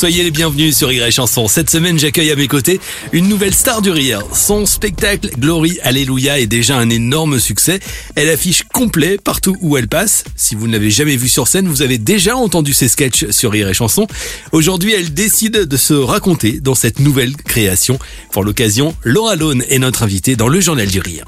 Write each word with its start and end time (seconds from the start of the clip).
Soyez 0.00 0.22
les 0.22 0.30
bienvenus 0.30 0.74
sur 0.74 0.90
et 0.90 1.10
Chanson. 1.10 1.46
Cette 1.46 1.68
semaine, 1.68 1.98
j'accueille 1.98 2.30
à 2.30 2.34
mes 2.34 2.48
côtés 2.48 2.80
une 3.12 3.28
nouvelle 3.28 3.52
star 3.52 3.82
du 3.82 3.90
rire. 3.90 4.22
Son 4.32 4.64
spectacle 4.64 5.28
Glory 5.38 5.78
Alléluia 5.82 6.40
est 6.40 6.46
déjà 6.46 6.78
un 6.78 6.88
énorme 6.88 7.38
succès. 7.38 7.80
Elle 8.14 8.30
affiche 8.30 8.62
complet 8.62 9.18
partout 9.22 9.58
où 9.60 9.76
elle 9.76 9.88
passe. 9.88 10.24
Si 10.36 10.54
vous 10.54 10.68
ne 10.68 10.72
l'avez 10.72 10.90
jamais 10.90 11.16
vue 11.16 11.28
sur 11.28 11.48
scène, 11.48 11.68
vous 11.68 11.82
avez 11.82 11.98
déjà 11.98 12.34
entendu 12.34 12.72
ses 12.72 12.88
sketchs 12.88 13.28
sur 13.28 13.52
Rire 13.52 13.68
et 13.68 13.74
Chanson. 13.74 14.06
Aujourd'hui, 14.52 14.94
elle 14.94 15.12
décide 15.12 15.66
de 15.66 15.76
se 15.76 15.92
raconter 15.92 16.60
dans 16.60 16.74
cette 16.74 16.98
nouvelle 16.98 17.36
création. 17.36 17.98
Pour 18.32 18.42
l'occasion, 18.42 18.96
Laura 19.04 19.36
Lone 19.36 19.62
est 19.68 19.80
notre 19.80 20.02
invitée 20.02 20.34
dans 20.34 20.48
le 20.48 20.60
Journal 20.60 20.88
du 20.88 21.00
Rire. 21.00 21.26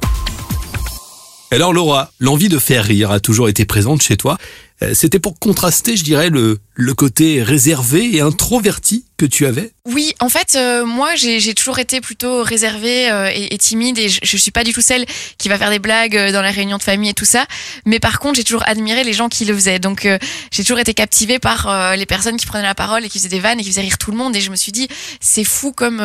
Alors 1.52 1.74
Laura, 1.74 2.10
l'envie 2.18 2.48
de 2.48 2.58
faire 2.58 2.82
rire 2.82 3.10
a 3.10 3.20
toujours 3.20 3.50
été 3.50 3.66
présente 3.66 4.00
chez 4.00 4.16
toi. 4.16 4.38
Euh, 4.82 4.94
C'était 4.94 5.18
pour 5.18 5.38
contraster, 5.38 5.96
je 5.96 6.04
dirais, 6.04 6.30
le, 6.30 6.58
côté 6.94 7.42
réservé 7.42 8.16
et 8.16 8.20
introverti 8.20 9.06
que 9.16 9.24
tu 9.24 9.46
avais? 9.46 9.72
Oui, 9.86 10.14
en 10.20 10.28
fait, 10.28 10.56
euh, 10.56 10.84
moi, 10.84 11.14
j'ai 11.16 11.54
toujours 11.54 11.78
été 11.78 12.00
plutôt 12.00 12.42
réservée 12.42 13.10
euh, 13.10 13.30
et, 13.34 13.56
timide 13.56 13.98
et 13.98 14.08
je, 14.08 14.20
je 14.22 14.36
suis 14.36 14.50
pas 14.50 14.62
du 14.62 14.72
tout 14.72 14.82
celle 14.82 15.06
qui 15.38 15.48
va 15.48 15.58
faire 15.58 15.70
des 15.70 15.78
blagues 15.78 16.30
dans 16.32 16.42
les 16.42 16.50
réunions 16.50 16.76
de 16.76 16.82
famille 16.82 17.10
et 17.10 17.14
tout 17.14 17.24
ça. 17.24 17.46
Mais 17.86 17.98
par 17.98 18.18
contre, 18.18 18.36
j'ai 18.36 18.44
toujours 18.44 18.62
admiré 18.66 19.04
les 19.04 19.12
gens 19.12 19.28
qui 19.28 19.44
le 19.44 19.54
faisaient. 19.54 19.78
Donc, 19.78 20.06
j'ai 20.50 20.62
toujours 20.62 20.78
été 20.78 20.92
captivée 20.92 21.38
par 21.38 21.96
les 21.96 22.06
personnes 22.06 22.36
qui 22.36 22.46
prenaient 22.46 22.64
la 22.64 22.74
parole 22.74 23.04
et 23.04 23.08
qui 23.08 23.18
faisaient 23.18 23.28
des 23.28 23.40
vannes 23.40 23.58
et 23.58 23.62
qui 23.62 23.70
faisaient 23.70 23.80
rire 23.80 23.98
tout 23.98 24.10
le 24.10 24.16
monde. 24.16 24.36
Et 24.36 24.40
je 24.40 24.50
me 24.50 24.56
suis 24.56 24.72
dit, 24.72 24.88
c'est 25.20 25.44
fou 25.44 25.72
comme 25.72 26.02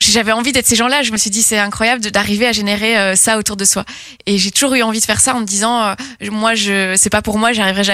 j'avais 0.00 0.32
envie 0.32 0.52
d'être 0.52 0.66
ces 0.66 0.76
gens-là. 0.76 1.02
Je 1.02 1.12
me 1.12 1.16
suis 1.16 1.30
dit, 1.30 1.42
c'est 1.42 1.58
incroyable 1.58 2.02
d'arriver 2.10 2.46
à 2.46 2.52
générer 2.52 3.14
ça 3.16 3.38
autour 3.38 3.56
de 3.56 3.64
soi. 3.64 3.84
Et 4.26 4.38
j'ai 4.38 4.50
toujours 4.50 4.74
eu 4.74 4.82
envie 4.82 5.00
de 5.00 5.04
faire 5.04 5.20
ça 5.20 5.34
en 5.34 5.40
me 5.40 5.46
disant, 5.46 5.94
moi, 6.30 6.54
je 6.54 6.94
c'est 6.96 7.10
pas 7.10 7.22
pour 7.22 7.38
moi, 7.38 7.52
j'y 7.52 7.60
arriverai 7.60 7.84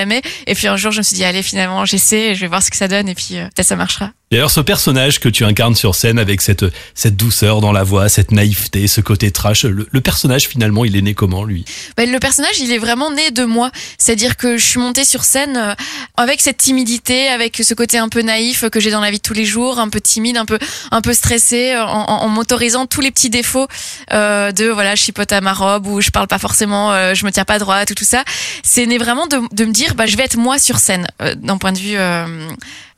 Et 0.46 0.54
puis 0.54 0.68
un 0.68 0.76
jour, 0.76 0.92
je 0.92 0.98
me 0.98 1.02
suis 1.02 1.16
dit, 1.16 1.24
allez, 1.24 1.42
finalement, 1.42 1.84
j'essaie, 1.84 2.34
je 2.34 2.40
vais 2.40 2.46
voir 2.46 2.62
ce 2.62 2.70
que 2.70 2.76
ça 2.76 2.88
donne 2.88 3.08
et 3.08 3.14
puis 3.14 3.38
euh, 3.38 3.44
peut-être 3.46 3.66
ça 3.66 3.76
marchera. 3.76 4.10
D'ailleurs, 4.32 4.52
ce 4.52 4.60
personnage 4.60 5.18
que 5.18 5.28
tu 5.28 5.44
incarnes 5.44 5.74
sur 5.74 5.96
scène 5.96 6.16
avec 6.16 6.40
cette, 6.40 6.64
cette 6.94 7.16
douceur 7.16 7.60
dans 7.60 7.72
la 7.72 7.82
voix, 7.82 8.08
cette 8.08 8.30
naïveté, 8.30 8.86
ce 8.86 9.00
côté 9.00 9.32
trash, 9.32 9.64
le, 9.64 9.88
le 9.90 10.00
personnage 10.00 10.46
finalement, 10.46 10.84
il 10.84 10.94
est 10.94 11.02
né 11.02 11.14
comment 11.14 11.42
lui? 11.42 11.64
Ben, 11.96 12.08
le 12.12 12.20
personnage, 12.20 12.60
il 12.60 12.70
est 12.70 12.78
vraiment 12.78 13.10
né 13.10 13.32
de 13.32 13.42
moi. 13.42 13.72
C'est-à-dire 13.98 14.36
que 14.36 14.56
je 14.56 14.64
suis 14.64 14.78
montée 14.78 15.04
sur 15.04 15.24
scène 15.24 15.56
euh, 15.56 15.74
avec 16.16 16.40
cette 16.40 16.58
timidité, 16.58 17.26
avec 17.26 17.56
ce 17.56 17.74
côté 17.74 17.98
un 17.98 18.08
peu 18.08 18.22
naïf 18.22 18.68
que 18.70 18.78
j'ai 18.78 18.92
dans 18.92 19.00
la 19.00 19.10
vie 19.10 19.16
de 19.16 19.22
tous 19.22 19.34
les 19.34 19.44
jours, 19.44 19.80
un 19.80 19.88
peu 19.88 20.00
timide, 20.00 20.36
un 20.36 20.44
peu, 20.44 20.60
un 20.92 21.00
peu 21.00 21.12
stressée, 21.12 21.72
euh, 21.72 21.84
en, 21.84 22.04
en, 22.04 22.22
en 22.22 22.28
m'autorisant 22.28 22.86
tous 22.86 23.00
les 23.00 23.10
petits 23.10 23.30
défauts 23.30 23.66
euh, 24.12 24.52
de 24.52 24.66
voilà, 24.66 24.94
je 24.94 25.02
chipote 25.02 25.32
à 25.32 25.40
ma 25.40 25.54
robe 25.54 25.88
ou 25.88 26.00
je 26.00 26.10
parle 26.10 26.28
pas 26.28 26.38
forcément, 26.38 26.92
euh, 26.92 27.14
je 27.14 27.26
me 27.26 27.32
tiens 27.32 27.44
pas 27.44 27.58
droite 27.58 27.90
ou 27.90 27.94
tout 27.94 28.04
ça. 28.04 28.22
C'est 28.62 28.86
né 28.86 28.96
vraiment 28.98 29.26
de, 29.26 29.40
de 29.52 29.64
me 29.64 29.72
dire, 29.72 29.96
bah, 29.96 30.06
je 30.06 30.16
vais 30.16 30.22
être 30.22 30.36
moi 30.36 30.60
sur 30.60 30.78
scène, 30.78 31.08
euh, 31.20 31.34
d'un 31.34 31.58
point 31.58 31.72
de 31.72 31.78
vue, 31.78 31.96
euh, 31.96 32.48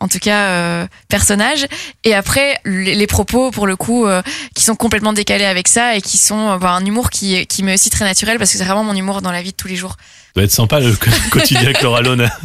en 0.02 0.08
tout 0.08 0.18
cas, 0.18 0.48
euh, 0.48 0.86
personnage. 1.08 1.66
Et 2.02 2.12
après, 2.12 2.58
les, 2.64 2.96
les 2.96 3.06
propos, 3.06 3.52
pour 3.52 3.68
le 3.68 3.76
coup, 3.76 4.04
euh, 4.06 4.20
qui 4.54 4.64
sont 4.64 4.74
complètement 4.74 5.12
décalés 5.12 5.44
avec 5.44 5.68
ça 5.68 5.94
et 5.96 6.00
qui 6.02 6.18
sont 6.18 6.50
euh, 6.50 6.58
bah, 6.58 6.72
un 6.72 6.84
humour 6.84 7.10
qui, 7.10 7.46
qui 7.46 7.62
m'est 7.62 7.74
aussi 7.74 7.88
très 7.88 8.04
naturel 8.04 8.36
parce 8.38 8.50
que 8.50 8.58
c'est 8.58 8.64
vraiment 8.64 8.82
mon 8.82 8.96
humour 8.96 9.22
dans 9.22 9.30
la 9.30 9.42
vie 9.42 9.52
de 9.52 9.56
tous 9.56 9.68
les 9.68 9.76
jours. 9.76 9.92
Ça 9.98 10.32
doit 10.34 10.44
être 10.44 10.50
sympa 10.50 10.80
le 10.80 10.92
quotidien 11.30 11.60
avec 11.62 11.80
Laura 11.82 12.00
Lone. 12.02 12.28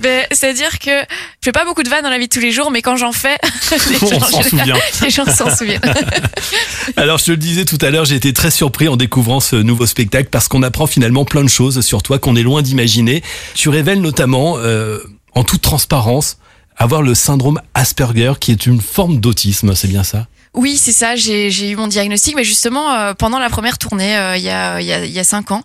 Ben, 0.00 0.26
C'est-à-dire 0.32 0.80
que 0.80 0.90
je 0.90 1.04
fais 1.44 1.52
pas 1.52 1.64
beaucoup 1.64 1.82
de 1.84 1.88
vannes 1.88 2.02
dans 2.02 2.10
la 2.10 2.18
vie 2.18 2.26
de 2.26 2.32
tous 2.32 2.40
les 2.40 2.50
jours, 2.50 2.70
mais 2.72 2.82
quand 2.82 2.96
j'en 2.96 3.12
fais, 3.12 3.38
les 3.90 3.98
gens- 3.98 4.20
s'en 4.20 4.42
souvient. 4.42 4.74
les 5.02 5.10
gens 5.10 5.24
s'en 5.24 5.54
souviennent. 5.54 5.80
Alors 6.96 7.18
je 7.18 7.24
te 7.26 7.30
le 7.30 7.36
disais 7.36 7.64
tout 7.64 7.78
à 7.80 7.90
l'heure, 7.90 8.04
j'ai 8.04 8.16
été 8.16 8.32
très 8.32 8.50
surpris 8.50 8.88
en 8.88 8.96
découvrant 8.96 9.38
ce 9.40 9.54
nouveau 9.56 9.86
spectacle 9.86 10.28
parce 10.30 10.48
qu'on 10.48 10.62
apprend 10.64 10.86
finalement 10.88 11.24
plein 11.24 11.42
de 11.44 11.48
choses 11.48 11.80
sur 11.80 12.02
toi 12.02 12.18
qu'on 12.18 12.34
est 12.34 12.42
loin 12.42 12.60
d'imaginer. 12.60 13.22
Tu 13.54 13.68
révèles 13.68 14.00
notamment, 14.00 14.56
euh, 14.58 14.98
en 15.34 15.44
toute 15.44 15.62
transparence, 15.62 16.38
avoir 16.76 17.02
le 17.02 17.14
syndrome 17.14 17.60
Asperger 17.74 18.34
qui 18.40 18.52
est 18.52 18.66
une 18.66 18.80
forme 18.80 19.18
d'autisme, 19.18 19.74
c'est 19.74 19.88
bien 19.88 20.04
ça? 20.04 20.26
Oui, 20.54 20.76
c'est 20.76 20.92
ça. 20.92 21.16
J'ai 21.16 21.70
eu 21.70 21.76
mon 21.76 21.88
diagnostic, 21.88 22.36
mais 22.36 22.44
justement 22.44 22.92
euh, 22.92 23.12
pendant 23.14 23.40
la 23.40 23.50
première 23.50 23.76
tournée, 23.76 24.16
euh, 24.16 24.36
il 24.36 24.42
y 24.42 24.50
a 24.50 24.80
y 24.80 25.18
a 25.18 25.24
cinq 25.24 25.50
ans. 25.50 25.64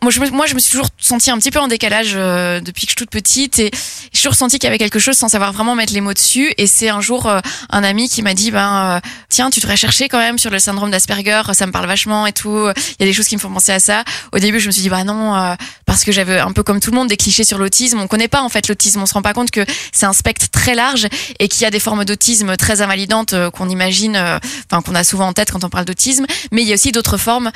Moi 0.00 0.12
je, 0.12 0.20
moi, 0.30 0.46
je 0.46 0.54
me 0.54 0.60
suis 0.60 0.70
toujours 0.70 0.86
sentie 1.00 1.32
un 1.32 1.38
petit 1.38 1.50
peu 1.50 1.58
en 1.58 1.66
décalage 1.66 2.12
euh, 2.14 2.60
depuis 2.60 2.86
que 2.86 2.92
je 2.92 2.96
suis 2.96 3.04
toute 3.04 3.10
petite 3.10 3.58
et 3.58 3.70
j'ai 4.12 4.20
toujours 4.20 4.36
senti 4.36 4.60
qu'il 4.60 4.66
y 4.66 4.68
avait 4.68 4.78
quelque 4.78 5.00
chose 5.00 5.16
sans 5.16 5.28
savoir 5.28 5.52
vraiment 5.52 5.74
mettre 5.74 5.92
les 5.92 6.00
mots 6.00 6.14
dessus. 6.14 6.54
Et 6.56 6.68
c'est 6.68 6.88
un 6.88 7.00
jour 7.00 7.26
euh, 7.26 7.40
un 7.70 7.82
ami 7.82 8.08
qui 8.08 8.22
m'a 8.22 8.34
dit, 8.34 8.52
ben 8.52 8.96
euh, 8.96 9.08
tiens, 9.28 9.50
tu 9.50 9.60
devrais 9.60 9.76
chercher 9.76 10.08
quand 10.08 10.18
même 10.18 10.38
sur 10.38 10.50
le 10.50 10.58
syndrome 10.58 10.90
d'Asperger, 10.90 11.42
ça 11.52 11.66
me 11.66 11.72
parle 11.72 11.86
vachement 11.86 12.26
et 12.26 12.32
tout. 12.32 12.68
Il 12.76 13.00
y 13.00 13.02
a 13.02 13.06
des 13.06 13.12
choses 13.12 13.28
qui 13.28 13.36
me 13.36 13.40
font 13.40 13.50
penser 13.50 13.72
à 13.72 13.80
ça. 13.80 14.04
Au 14.32 14.38
début, 14.38 14.60
je 14.60 14.66
me 14.66 14.72
suis 14.72 14.82
dit, 14.82 14.88
bah 14.88 15.04
non, 15.04 15.34
euh, 15.36 15.54
parce 15.86 16.04
que 16.04 16.12
j'avais 16.12 16.38
un 16.38 16.52
peu 16.52 16.62
comme 16.62 16.80
tout 16.80 16.90
le 16.90 16.96
monde 16.96 17.08
des 17.08 17.16
clichés 17.16 17.44
sur 17.44 17.58
l'autisme. 17.58 17.98
On 18.00 18.06
connaît 18.06 18.28
pas 18.28 18.42
en 18.42 18.48
fait 18.48 18.68
l'autisme, 18.68 19.02
on 19.02 19.06
se 19.06 19.14
rend 19.14 19.22
pas 19.22 19.32
compte 19.32 19.50
que 19.50 19.64
c'est 19.92 20.06
un 20.06 20.12
spectre 20.12 20.48
très 20.50 20.74
large 20.74 21.08
et 21.38 21.48
qu'il 21.48 21.62
y 21.62 21.64
a 21.64 21.70
des 21.70 21.80
formes 21.80 22.04
d'autisme 22.04 22.56
très 22.56 22.82
invalidantes 22.82 23.32
euh, 23.32 23.50
qu'on 23.50 23.68
imagine, 23.68 24.16
euh, 24.16 24.38
enfin 24.70 24.82
qu'on 24.82 24.94
a 24.94 25.04
souvent 25.04 25.28
en 25.28 25.32
tête 25.32 25.50
quand 25.50 25.64
on 25.64 25.70
parle 25.70 25.84
d'autisme. 25.84 26.26
Mais 26.52 26.62
il 26.62 26.68
y 26.68 26.72
a 26.72 26.74
aussi 26.74 26.92
d'autres 26.92 27.16
formes 27.16 27.50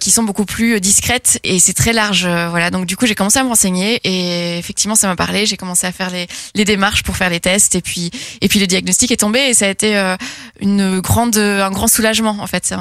qui 0.00 0.10
sont 0.10 0.24
beaucoup 0.24 0.44
plus 0.44 0.78
discrètes 0.78 1.38
c'est 1.58 1.72
très 1.74 1.92
large. 1.92 2.24
euh, 2.26 2.48
voilà, 2.48 2.70
donc 2.70 2.86
du 2.86 2.96
coup 2.96 3.06
j'ai 3.06 3.14
commencé 3.14 3.38
à 3.38 3.44
me 3.44 3.48
renseigner 3.48 4.00
et 4.04 4.58
effectivement 4.58 4.94
ça 4.94 5.06
m'a 5.08 5.16
parlé. 5.16 5.46
J'ai 5.46 5.56
commencé 5.56 5.86
à 5.86 5.92
faire 5.92 6.10
les, 6.10 6.64
démarches 6.64 7.02
pour 7.02 7.16
faire 7.16 7.30
les 7.30 7.40
tests 7.40 7.74
et 7.74 7.80
puis 7.80 8.10
et 8.40 8.48
puis 8.48 8.60
le 8.60 8.66
diagnostic 8.66 9.10
est 9.10 9.18
tombé 9.18 9.40
et 9.40 9.54
ça 9.54 9.66
a 9.66 9.68
été 9.68 9.96
euh, 9.96 10.16
une 10.60 11.00
grande 11.00 11.36
un 11.36 11.70
grand 11.70 11.88
soulagement 11.88 12.36
en 12.40 12.46
fait. 12.46 12.74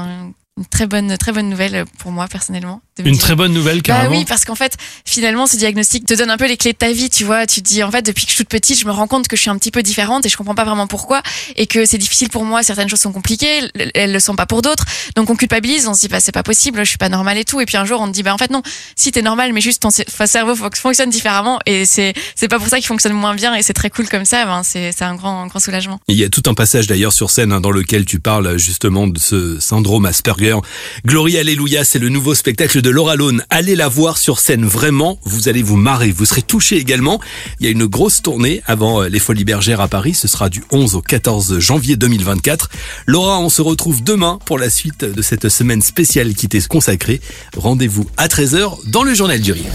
Une 0.58 0.66
très 0.68 0.86
bonne 0.86 1.18
très 1.18 1.32
bonne 1.32 1.50
nouvelle 1.50 1.86
pour 1.98 2.12
moi 2.12 2.28
personnellement. 2.28 2.82
Une 3.00 3.14
dire- 3.14 3.22
très 3.22 3.34
bonne 3.36 3.54
nouvelle 3.54 3.78
bah 3.78 3.82
carrément. 3.86 4.16
oui, 4.16 4.24
parce 4.24 4.46
qu'en 4.46 4.54
fait, 4.54 4.78
finalement, 5.04 5.48
ce 5.48 5.58
diagnostic 5.58 6.06
te 6.06 6.14
donne 6.14 6.30
un 6.30 6.38
peu 6.38 6.48
les 6.48 6.58
clés 6.58 6.74
de 6.74 6.78
ta 6.78 6.92
vie, 6.92 7.10
tu 7.10 7.24
vois. 7.24 7.48
Tu 7.48 7.64
te 7.64 7.68
dis, 7.68 7.82
en 7.82 7.90
fait, 7.90 8.04
depuis 8.04 8.26
que 8.26 8.30
je 8.30 8.36
suis 8.36 8.44
toute 8.44 8.50
petite, 8.52 8.80
je 8.80 8.86
me 8.86 8.92
rends 8.92 9.08
compte 9.08 9.28
que 9.28 9.36
je 9.36 9.42
suis 9.42 9.50
un 9.50 9.58
petit 9.58 9.72
peu 9.72 9.82
différente 9.82 10.28
et 10.28 10.30
je 10.30 10.38
comprends 10.38 10.54
pas 10.54 10.64
vraiment 10.64 10.86
pourquoi 10.86 11.24
et 11.56 11.66
que 11.66 11.86
c'est 11.86 11.98
difficile 11.98 12.30
pour 12.30 12.46
moi. 12.46 12.62
Certaines 12.62 12.88
choses 12.90 13.00
sont 13.00 13.12
compliquées, 13.12 13.68
elles- 13.96 14.12
le 14.14 14.20
sont 14.20 14.36
pas 14.36 14.46
pour 14.46 14.62
d'autres. 14.62 14.86
Donc 15.16 15.32
on 15.32 15.36
culpabilise, 15.36 15.88
on 15.88 15.96
se 15.96 16.02
dit, 16.02 16.08
bah 16.08 16.20
c'est 16.20 16.32
pas 16.32 16.44
possible, 16.44 16.80
je 16.84 16.90
suis 16.90 17.00
pas 17.00 17.10
normale 17.10 17.40
et 17.40 17.46
tout. 17.46 17.60
Et 17.62 17.66
puis 17.66 17.78
un 17.78 17.86
jour, 17.86 18.00
on 18.00 18.06
te 18.08 18.12
dit, 18.14 18.22
bah 18.22 18.32
en 18.34 18.38
fait 18.38 18.52
non, 18.52 18.62
si 18.96 19.12
t'es 19.12 19.24
normal, 19.24 19.54
mais 19.54 19.62
juste 19.62 19.82
ton 19.82 19.90
cerveau 19.90 20.56
fon- 20.56 20.70
fonctionne 20.76 21.10
différemment 21.10 21.58
et 21.66 21.88
c'est 21.88 22.14
c'est 22.36 22.48
pas 22.48 22.60
pour 22.60 22.68
ça 22.68 22.78
qu'il 22.78 22.86
fonctionne 22.86 23.14
moins 23.14 23.34
bien 23.34 23.56
et 23.56 23.64
c'est 23.64 23.74
très 23.74 23.90
cool 23.90 24.08
comme 24.08 24.26
ça. 24.26 24.46
Ben 24.46 24.62
c'est 24.62 24.92
c'est 24.92 25.04
un 25.06 25.16
grand 25.16 25.42
un 25.42 25.48
grand 25.48 25.60
soulagement. 25.60 26.00
Il 26.10 26.16
y 26.18 26.24
a 26.24 26.30
tout 26.30 26.44
un 26.46 26.54
passage 26.54 26.86
d'ailleurs 26.86 27.12
sur 27.14 27.32
scène 27.32 27.52
hein, 27.54 27.60
dans 27.60 27.72
lequel 27.72 28.06
tu 28.06 28.20
parles 28.20 28.58
justement 28.60 29.08
de 29.08 29.18
ce 29.18 29.60
syndrome 29.60 30.06
Asperger. 30.06 30.43
Glory 31.06 31.38
Alléluia, 31.38 31.84
c'est 31.84 32.00
le 32.00 32.10
nouveau 32.10 32.36
spectacle 32.36 32.82
de 32.82 32.90
Laura 32.90 33.16
Lone. 33.16 33.44
Allez 33.50 33.76
la 33.76 33.88
voir 33.88 34.18
sur 34.18 34.40
scène, 34.40 34.66
vraiment, 34.66 35.18
vous 35.24 35.48
allez 35.48 35.64
vous 35.64 35.78
marrer, 35.78 36.12
vous 36.12 36.26
serez 36.26 36.42
touché 36.42 36.78
également. 36.78 37.22
Il 37.60 37.66
y 37.66 37.70
a 37.70 37.72
une 37.72 37.86
grosse 37.86 38.22
tournée 38.22 38.62
avant 38.66 39.04
euh, 39.04 39.08
les 39.08 39.20
Folies 39.20 39.46
Bergères 39.46 39.80
à 39.80 39.88
Paris, 39.88 40.14
ce 40.14 40.28
sera 40.28 40.50
du 40.50 40.64
11 40.72 40.96
au 40.96 41.02
14 41.02 41.60
janvier 41.60 41.96
2024. 41.96 42.70
Laura, 43.06 43.40
on 43.40 43.50
se 43.50 43.62
retrouve 43.62 44.04
demain 44.04 44.40
pour 44.46 44.60
la 44.60 44.70
suite 44.70 45.06
de 45.06 45.22
cette 45.22 45.50
semaine 45.50 45.82
spéciale 45.82 46.34
qui 46.34 46.50
t'est 46.50 46.68
consacrée. 46.68 47.22
Rendez-vous 47.56 48.06
à 48.18 48.28
13h 48.28 48.90
dans 48.90 49.04
le 49.04 49.14
Journal 49.14 49.40
du 49.40 49.52
Rire. 49.54 49.72